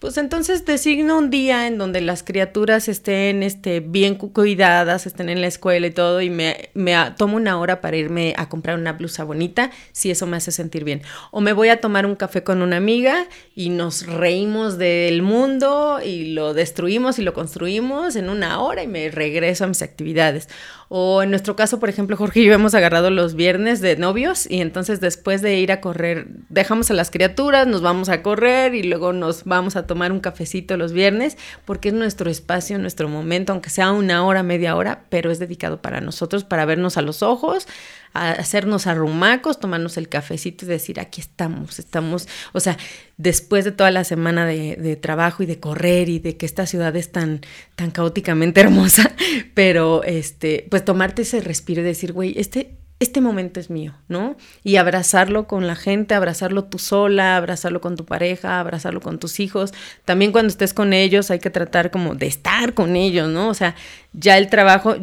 [0.00, 5.42] pues entonces designo un día en donde las criaturas estén este, bien cuidadas, estén en
[5.42, 8.94] la escuela y todo, y me, me tomo una hora para irme a comprar una
[8.94, 11.02] blusa bonita, si eso me hace sentir bien.
[11.32, 16.00] O me voy a tomar un café con una amiga y nos reímos del mundo
[16.02, 20.48] y lo destruimos y lo construimos en una hora y me regreso a mis actividades.
[20.88, 24.50] O en nuestro caso, por ejemplo, Jorge y yo hemos agarrado los viernes de novios
[24.50, 28.74] y entonces después de ir a correr, dejamos a las criaturas, nos vamos a correr
[28.74, 33.08] y luego nos vamos a tomar un cafecito los viernes porque es nuestro espacio, nuestro
[33.08, 37.02] momento, aunque sea una hora, media hora, pero es dedicado para nosotros, para vernos a
[37.02, 37.66] los ojos,
[38.12, 42.78] a hacernos arrumacos, tomarnos el cafecito y decir, aquí estamos, estamos, o sea,
[43.16, 46.94] después de toda la semana de, trabajo y de correr y de que esta ciudad
[46.94, 47.40] es tan,
[47.74, 49.10] tan caóticamente hermosa,
[49.54, 54.36] pero este, pues tomarte ese respiro y decir, güey, este, este momento es mío, ¿no?
[54.62, 59.40] Y abrazarlo con la gente, abrazarlo tú sola, abrazarlo con tu pareja, abrazarlo con tus
[59.40, 59.72] hijos.
[60.04, 63.48] También cuando estés con ellos hay que tratar como de estar con ellos, ¿no?
[63.48, 63.74] O sea,
[64.12, 64.96] ya el trabajo,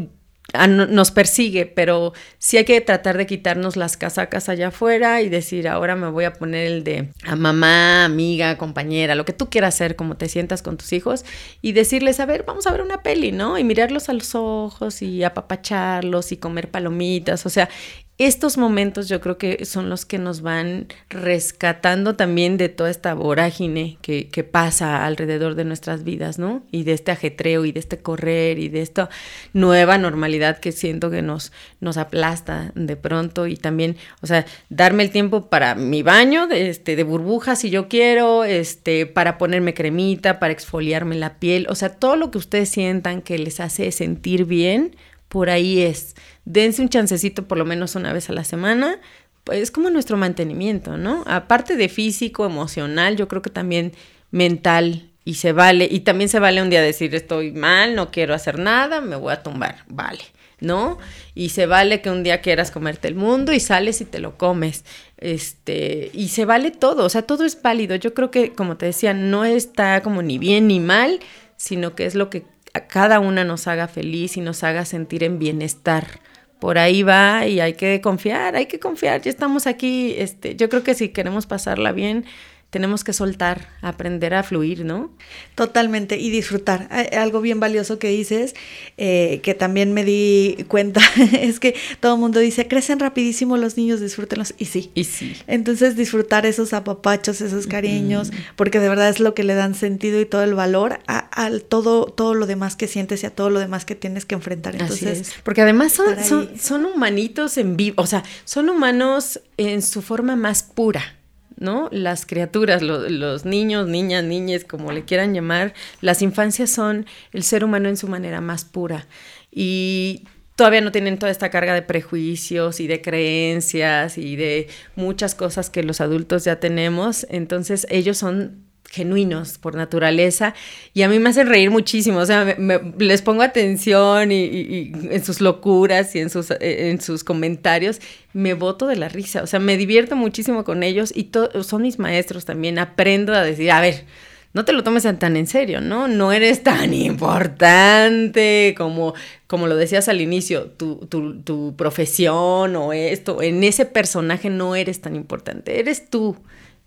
[0.54, 5.68] nos persigue, pero sí hay que tratar de quitarnos las casacas allá afuera y decir,
[5.68, 9.76] ahora me voy a poner el de a mamá, amiga, compañera, lo que tú quieras
[9.76, 11.26] hacer, como te sientas con tus hijos,
[11.62, 13.58] y decirles, a ver, vamos a ver una peli, ¿no?
[13.58, 17.70] Y mirarlos a los ojos y apapacharlos y comer palomitas, o sea,
[18.18, 23.14] estos momentos yo creo que son los que nos van rescatando también de toda esta
[23.14, 26.64] vorágine que, que, pasa alrededor de nuestras vidas, ¿no?
[26.72, 29.10] Y de este ajetreo y de este correr y de esta
[29.54, 33.46] nueva normalidad que siento que nos, nos aplasta de pronto.
[33.46, 37.70] Y también, o sea, darme el tiempo para mi baño de, este, de burbujas si
[37.70, 42.38] yo quiero, este, para ponerme cremita, para exfoliarme la piel, o sea, todo lo que
[42.38, 44.96] ustedes sientan que les hace sentir bien,
[45.28, 46.16] por ahí es
[46.48, 49.00] dense un chancecito por lo menos una vez a la semana,
[49.44, 51.24] pues es como nuestro mantenimiento, ¿no?
[51.28, 53.94] Aparte de físico, emocional, yo creo que también
[54.32, 58.34] mental y se vale, y también se vale un día decir estoy mal, no quiero
[58.34, 60.24] hacer nada, me voy a tumbar, vale,
[60.62, 61.00] ¿no?
[61.36, 64.38] Y se vale que un día quieras comerte el mundo y sales y te lo
[64.38, 64.86] comes,
[65.18, 68.86] este, y se vale todo, o sea, todo es válido, yo creo que, como te
[68.86, 71.20] decía, no está como ni bien ni mal,
[71.58, 75.26] sino que es lo que a cada una nos haga feliz y nos haga sentir
[75.26, 76.22] en bienestar
[76.60, 80.70] por ahí va y hay que confiar, hay que confiar, ya estamos aquí, este, yo
[80.70, 82.26] creo que si queremos pasarla bien,
[82.70, 85.10] tenemos que soltar, aprender a fluir, ¿no?
[85.56, 86.90] Totalmente, y disfrutar.
[87.18, 88.56] Algo bien valioso que dices,
[88.98, 91.00] eh, que también me di cuenta,
[91.42, 94.92] es que todo el mundo dice, crecen rapidísimo los niños, disfrútenlos, y sí.
[94.96, 95.38] Y sí.
[95.48, 100.20] Entonces disfrutar esos apapachos, esos cariños, porque de verdad es lo que le dan sentido
[100.20, 103.60] y todo el valor a, todo, todo lo demás que sientes y a todo lo
[103.60, 104.76] demás que tienes que enfrentar.
[104.76, 110.02] Entonces, porque además son, son, son humanitos en vivo, o sea, son humanos en su
[110.02, 111.17] forma más pura.
[111.58, 111.89] ¿No?
[111.91, 117.63] Las criaturas, los niños, niñas, niñas, como le quieran llamar, las infancias son el ser
[117.63, 119.08] humano en su manera más pura.
[119.52, 120.24] Y
[120.56, 125.70] todavía no tienen toda esta carga de prejuicios y de creencias y de muchas cosas
[125.70, 127.26] que los adultos ya tenemos.
[127.30, 130.54] Entonces ellos son genuinos por naturaleza
[130.93, 132.56] y a mí me hacen reír muchísimo, o sea,
[132.97, 138.00] les pongo atención y, en sus locuras y en sus, eh, en sus comentarios,
[138.34, 141.30] me boto de la risa, o sea, me divierto muchísimo con ellos y
[141.63, 144.06] son mis maestros también, aprendo a decir, a ver,
[144.54, 146.08] no te lo tomes tan en serio, ¿no?
[146.08, 149.13] No eres tan importante como,
[149.45, 154.76] como lo decías al inicio, tu, tu, tu profesión o esto, en ese personaje no
[154.76, 156.38] eres tan importante, eres tú.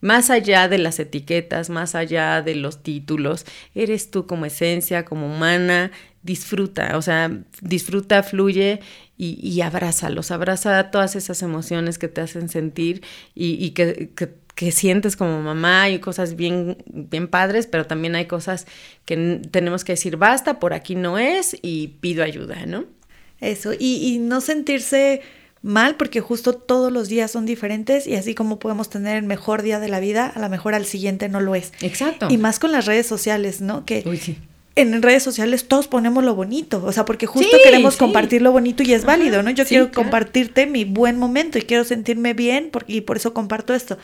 [0.00, 5.26] Más allá de las etiquetas, más allá de los títulos, eres tú como esencia, como
[5.26, 5.90] humana,
[6.22, 8.80] disfruta, o sea, disfruta, fluye
[9.16, 13.02] y, abrázalos, abraza todas esas emociones que te hacen sentir
[13.34, 14.10] y, que,
[14.54, 18.66] que, sientes como mamá, hay cosas bien, bien padres, pero también hay cosas
[19.04, 22.84] que tenemos que decir, basta, por aquí no es y pido ayuda, ¿no?
[23.40, 25.22] Eso, y no sentirse
[25.62, 29.62] mal porque justo todos los días son diferentes y así como podemos tener el mejor
[29.62, 31.72] día de la vida, a lo mejor al siguiente no lo es.
[31.82, 32.28] Exacto.
[32.30, 33.84] Y más con las redes sociales, ¿no?
[33.84, 34.38] Que Uy, sí.
[34.76, 37.98] en redes sociales todos ponemos lo bonito, o sea, porque justo sí, queremos sí.
[38.00, 39.50] compartir lo bonito y es Ajá, válido, ¿no?
[39.50, 40.02] Yo quiero claro.
[40.02, 43.98] compartirte mi buen momento y quiero sentirme bien porque, y por eso comparto esto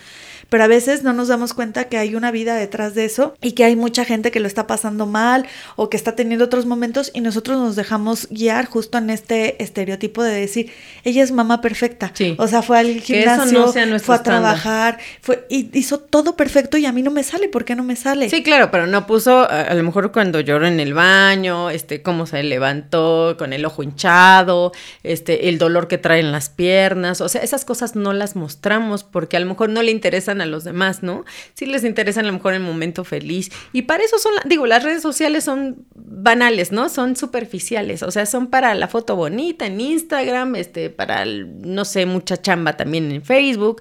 [0.48, 3.52] pero a veces no nos damos cuenta que hay una vida detrás de eso y
[3.52, 7.10] que hay mucha gente que lo está pasando mal o que está teniendo otros momentos
[7.14, 10.72] y nosotros nos dejamos guiar justo en este estereotipo de decir,
[11.04, 12.10] ella es mamá perfecta.
[12.14, 12.34] Sí.
[12.38, 16.86] O sea, fue al gimnasio, no fue a trabajar, fue, y hizo todo perfecto y
[16.86, 18.28] a mí no me sale, ¿por qué no me sale?
[18.30, 22.02] Sí, claro, pero no puso, a, a lo mejor cuando lloró en el baño, este,
[22.02, 27.20] cómo se levantó con el ojo hinchado, este, el dolor que trae en las piernas,
[27.20, 30.46] o sea, esas cosas no las mostramos porque a lo mejor no le interesan a
[30.46, 31.24] los demás, ¿no?
[31.54, 33.50] Sí les interesa a lo mejor el momento feliz.
[33.72, 36.88] Y para eso son, digo, las redes sociales son banales, ¿no?
[36.88, 42.06] Son superficiales, o sea, son para la foto bonita en Instagram, este, para, no sé,
[42.06, 43.80] mucha chamba también en Facebook.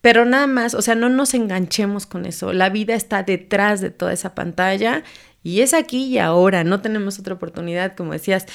[0.00, 2.52] Pero nada más, o sea, no nos enganchemos con eso.
[2.52, 5.04] La vida está detrás de toda esa pantalla
[5.44, 6.64] y es aquí y ahora.
[6.64, 8.46] No tenemos otra oportunidad, como decías.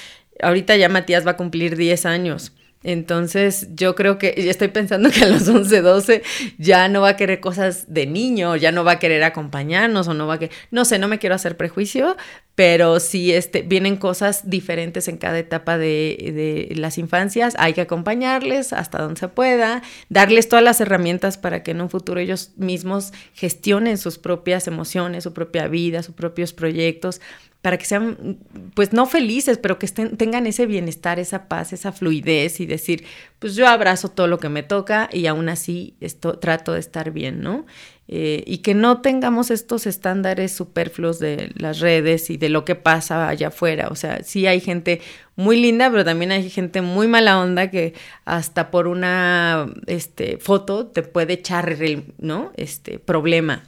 [0.41, 2.53] Ahorita ya Matías va a cumplir 10 años.
[2.87, 6.23] Entonces yo creo que estoy pensando que a los 11, 12
[6.57, 10.13] ya no va a querer cosas de niño, ya no va a querer acompañarnos o
[10.13, 12.15] no va a querer, no sé, no me quiero hacer prejuicio,
[12.55, 17.81] pero sí este, vienen cosas diferentes en cada etapa de, de las infancias, hay que
[17.81, 22.53] acompañarles hasta donde se pueda, darles todas las herramientas para que en un futuro ellos
[22.55, 27.19] mismos gestionen sus propias emociones, su propia vida, sus propios proyectos,
[27.67, 28.37] para que sean,
[28.75, 33.03] pues no felices, pero que estén, tengan ese bienestar, esa paz, esa fluidez y decir,
[33.39, 37.11] pues yo abrazo todo lo que me toca y aún así esto, trato de estar
[37.11, 37.65] bien, ¿no?
[38.07, 42.75] Eh, y que no tengamos estos estándares superfluos de las redes y de lo que
[42.75, 43.89] pasa allá afuera.
[43.89, 45.01] O sea, sí hay gente
[45.35, 50.87] muy linda, pero también hay gente muy mala onda que hasta por una este, foto
[50.87, 51.77] te puede echar
[52.17, 52.53] ¿no?
[52.55, 53.65] este, problema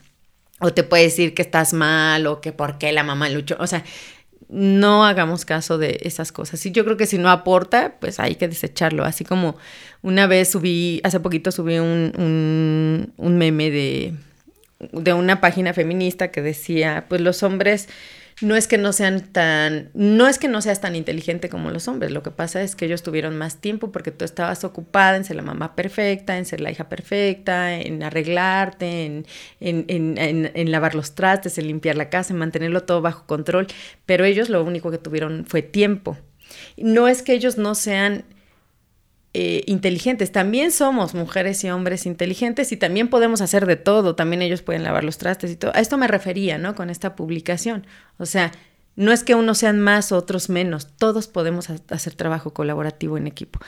[0.59, 3.55] o te puede decir que estás mal o que por qué la mamá luchó.
[3.59, 3.83] O sea,
[4.49, 6.65] no hagamos caso de esas cosas.
[6.65, 9.05] Y yo creo que si no aporta, pues hay que desecharlo.
[9.05, 9.55] Así como
[10.01, 14.13] una vez subí, hace poquito subí un, un, un meme de,
[14.79, 17.89] de una página feminista que decía, pues los hombres
[18.41, 21.87] no es que no sean tan, no es que no seas tan inteligente como los
[21.87, 25.25] hombres, lo que pasa es que ellos tuvieron más tiempo porque tú estabas ocupada en
[25.25, 29.25] ser la mamá perfecta, en ser la hija perfecta, en arreglarte, en,
[29.59, 33.67] en, en, en, lavar los trastes, en limpiar la casa, en mantenerlo todo bajo control,
[34.05, 36.17] pero ellos lo único que tuvieron fue tiempo.
[36.77, 38.23] No es que ellos no sean
[39.33, 40.31] eh, inteligentes.
[40.31, 44.15] También somos mujeres y hombres inteligentes y también podemos hacer de todo.
[44.15, 45.71] También ellos pueden lavar los trastes y todo.
[45.75, 46.73] A esto me refería, ¿no?
[46.73, 47.85] Con esta publicación.
[48.17, 48.51] O sea,
[48.95, 50.87] no es que unos sean más, otros menos.
[50.97, 53.59] Todos podemos hacer trabajo colaborativo en equipo.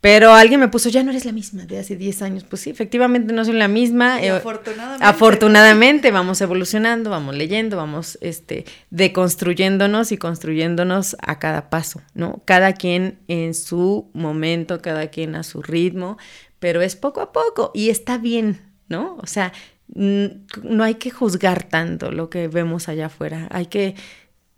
[0.00, 2.44] Pero alguien me puso, ya no eres la misma de hace 10 años.
[2.44, 4.22] Pues sí, efectivamente no soy la misma.
[4.22, 5.04] Y afortunadamente.
[5.04, 12.42] Afortunadamente vamos evolucionando, vamos leyendo, vamos este, deconstruyéndonos y construyéndonos a cada paso, ¿no?
[12.44, 16.16] Cada quien en su momento, cada quien a su ritmo,
[16.60, 19.16] pero es poco a poco y está bien, ¿no?
[19.20, 19.52] O sea,
[19.88, 23.94] no hay que juzgar tanto lo que vemos allá afuera, hay que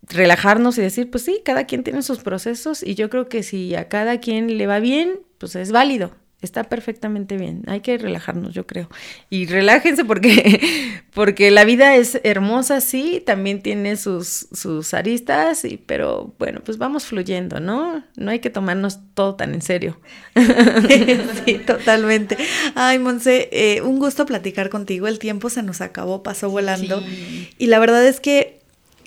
[0.02, 3.74] relajarnos y decir, pues sí, cada quien tiene sus procesos y yo creo que si
[3.74, 7.62] a cada quien le va bien, pues es válido, está perfectamente bien.
[7.66, 8.90] Hay que relajarnos, yo creo.
[9.30, 10.60] Y relájense porque,
[11.14, 16.76] porque la vida es hermosa, sí, también tiene sus, sus aristas, y, pero bueno, pues
[16.76, 18.04] vamos fluyendo, ¿no?
[18.16, 19.98] No hay que tomarnos todo tan en serio.
[21.46, 22.36] sí, totalmente.
[22.74, 25.08] Ay, Monse, eh, un gusto platicar contigo.
[25.08, 27.00] El tiempo se nos acabó, pasó volando.
[27.00, 27.48] Sí.
[27.56, 28.60] Y la verdad es que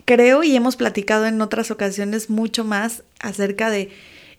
[0.05, 3.91] creo y hemos platicado en otras ocasiones mucho más acerca de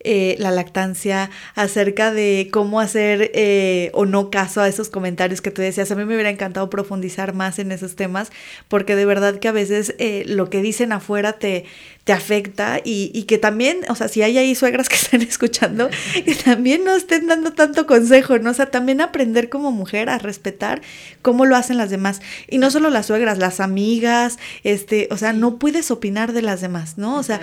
[0.04, 5.50] eh, la lactancia, acerca de cómo hacer eh, o no caso a esos comentarios que
[5.50, 5.90] tú decías.
[5.90, 8.30] A mí me hubiera encantado profundizar más en esos temas
[8.68, 11.64] porque de verdad que a veces eh, lo que dicen afuera te,
[12.04, 15.88] te afecta y, y, que también, o sea, si hay ahí suegras que están escuchando,
[16.12, 18.50] que también no estén dando tanto consejo, ¿no?
[18.50, 20.82] O sea, también aprender como mujer a respetar
[21.22, 22.20] cómo lo hacen las demás.
[22.48, 26.60] Y no solo las suegras, las amigas, este, o sea, no puedes opinar de las
[26.60, 27.16] demás, ¿no?
[27.16, 27.40] O sea,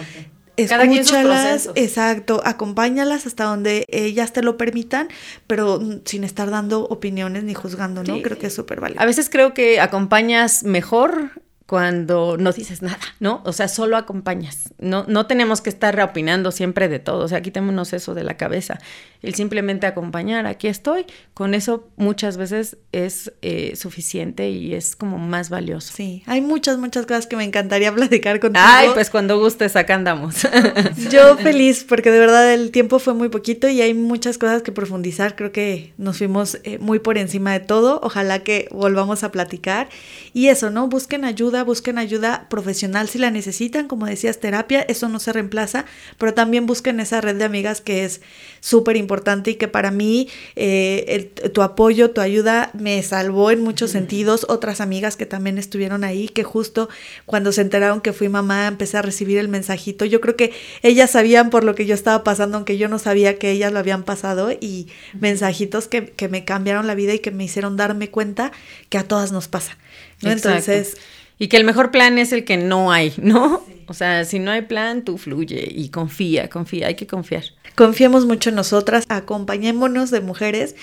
[0.64, 5.08] escúchalas, exacto, acompáñalas hasta donde ellas te lo permitan,
[5.48, 8.22] pero sin estar dando opiniones ni juzgando, ¿no?
[8.22, 9.02] Creo que es súper válido.
[9.02, 11.32] A veces creo que acompañas mejor
[11.72, 13.42] cuando no dices nada, ¿no?
[13.46, 14.74] O sea, solo acompañas.
[14.78, 17.24] No, no tenemos que estar opinando siempre de todo.
[17.24, 18.82] O sea, quitémonos eso de la cabeza.
[19.22, 25.18] El simplemente acompañar, aquí estoy, con eso muchas veces es eh, suficiente y es como
[25.18, 25.94] más valioso.
[25.96, 28.66] Sí, hay muchas, muchas cosas que me encantaría platicar contigo.
[28.68, 30.46] Ay, pues cuando gustes, acá andamos.
[31.10, 34.74] Yo feliz, porque de verdad el tiempo fue muy poquito y hay muchas cosas que
[34.74, 35.38] profundizar.
[35.38, 38.02] Creo que nos fuimos eh, muy por encima de todo.
[38.04, 39.88] Ojalá que volvamos a platicar.
[40.34, 40.90] Y eso, ¿no?
[40.90, 45.86] Busquen ayuda busquen ayuda profesional si la necesitan, como decías, terapia, eso no se reemplaza,
[46.18, 48.22] pero también busquen esa red de amigas que es
[48.60, 53.92] súper importante y que para mí eh, tu apoyo, tu ayuda me salvó en muchos
[53.92, 54.46] sentidos.
[54.50, 56.90] Otras amigas que también estuvieron ahí, que justo
[57.26, 60.06] cuando se enteraron que fui mamá, empecé a recibir el mensajito.
[60.06, 60.54] Yo creo que
[60.84, 63.80] ellas sabían por lo que yo estaba pasando, aunque yo no sabía que ellas lo
[63.80, 64.88] habían pasado, y
[65.20, 68.52] mensajitos que, que me cambiaron la vida y que me hicieron darme cuenta
[68.90, 69.78] que a todas nos pasa.
[70.22, 70.32] ¿no?
[70.32, 70.98] Entonces,
[71.42, 73.64] y que el mejor plan es el que no hay, ¿no?
[73.88, 77.46] O sea, si no hay plan, tú fluye y confía, confía, hay que confiar.
[77.74, 80.76] Confiemos mucho en nosotras, acompañémonos de mujeres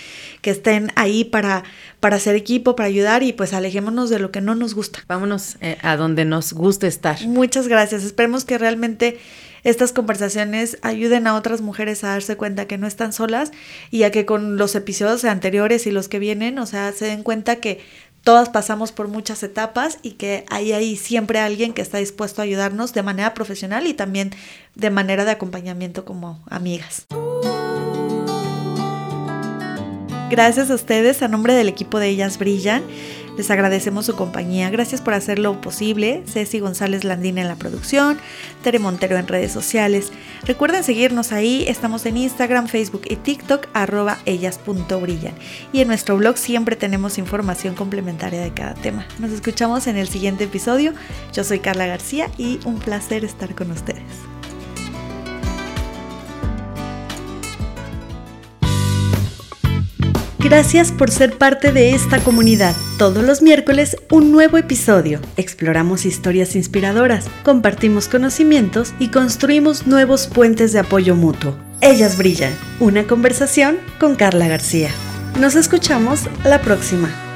[0.42, 1.62] que estén ahí para,
[2.00, 5.04] para hacer equipo, para ayudar y pues alejémonos de lo que no nos gusta.
[5.06, 7.24] Vámonos eh, a donde nos guste estar.
[7.24, 8.02] Muchas gracias.
[8.02, 9.20] Esperemos que realmente
[9.64, 13.52] estas conversaciones ayuden a otras mujeres a darse cuenta que no están solas
[13.90, 17.22] y a que con los episodios anteriores y los que vienen, o sea, se den
[17.22, 17.80] cuenta que
[18.28, 22.44] todas pasamos por muchas etapas y que hay ahí siempre alguien que está dispuesto a
[22.44, 24.32] ayudarnos de manera profesional y también
[24.74, 27.06] de manera de acompañamiento como amigas.
[30.28, 32.82] Gracias a ustedes, a nombre del equipo de Ellas Brillan.
[33.38, 34.68] Les agradecemos su compañía.
[34.68, 36.24] Gracias por hacerlo posible.
[36.26, 38.18] Ceci González Landín en la producción,
[38.64, 40.10] Tere Montero en redes sociales.
[40.42, 41.64] Recuerden seguirnos ahí.
[41.68, 45.34] Estamos en Instagram, Facebook y TikTok, arroba ellas.brillan.
[45.72, 49.06] Y en nuestro blog siempre tenemos información complementaria de cada tema.
[49.20, 50.92] Nos escuchamos en el siguiente episodio.
[51.32, 54.02] Yo soy Carla García y un placer estar con ustedes.
[60.40, 62.76] Gracias por ser parte de esta comunidad.
[62.96, 65.20] Todos los miércoles un nuevo episodio.
[65.36, 71.56] Exploramos historias inspiradoras, compartimos conocimientos y construimos nuevos puentes de apoyo mutuo.
[71.80, 72.52] Ellas brillan.
[72.78, 74.90] Una conversación con Carla García.
[75.40, 77.27] Nos escuchamos la próxima.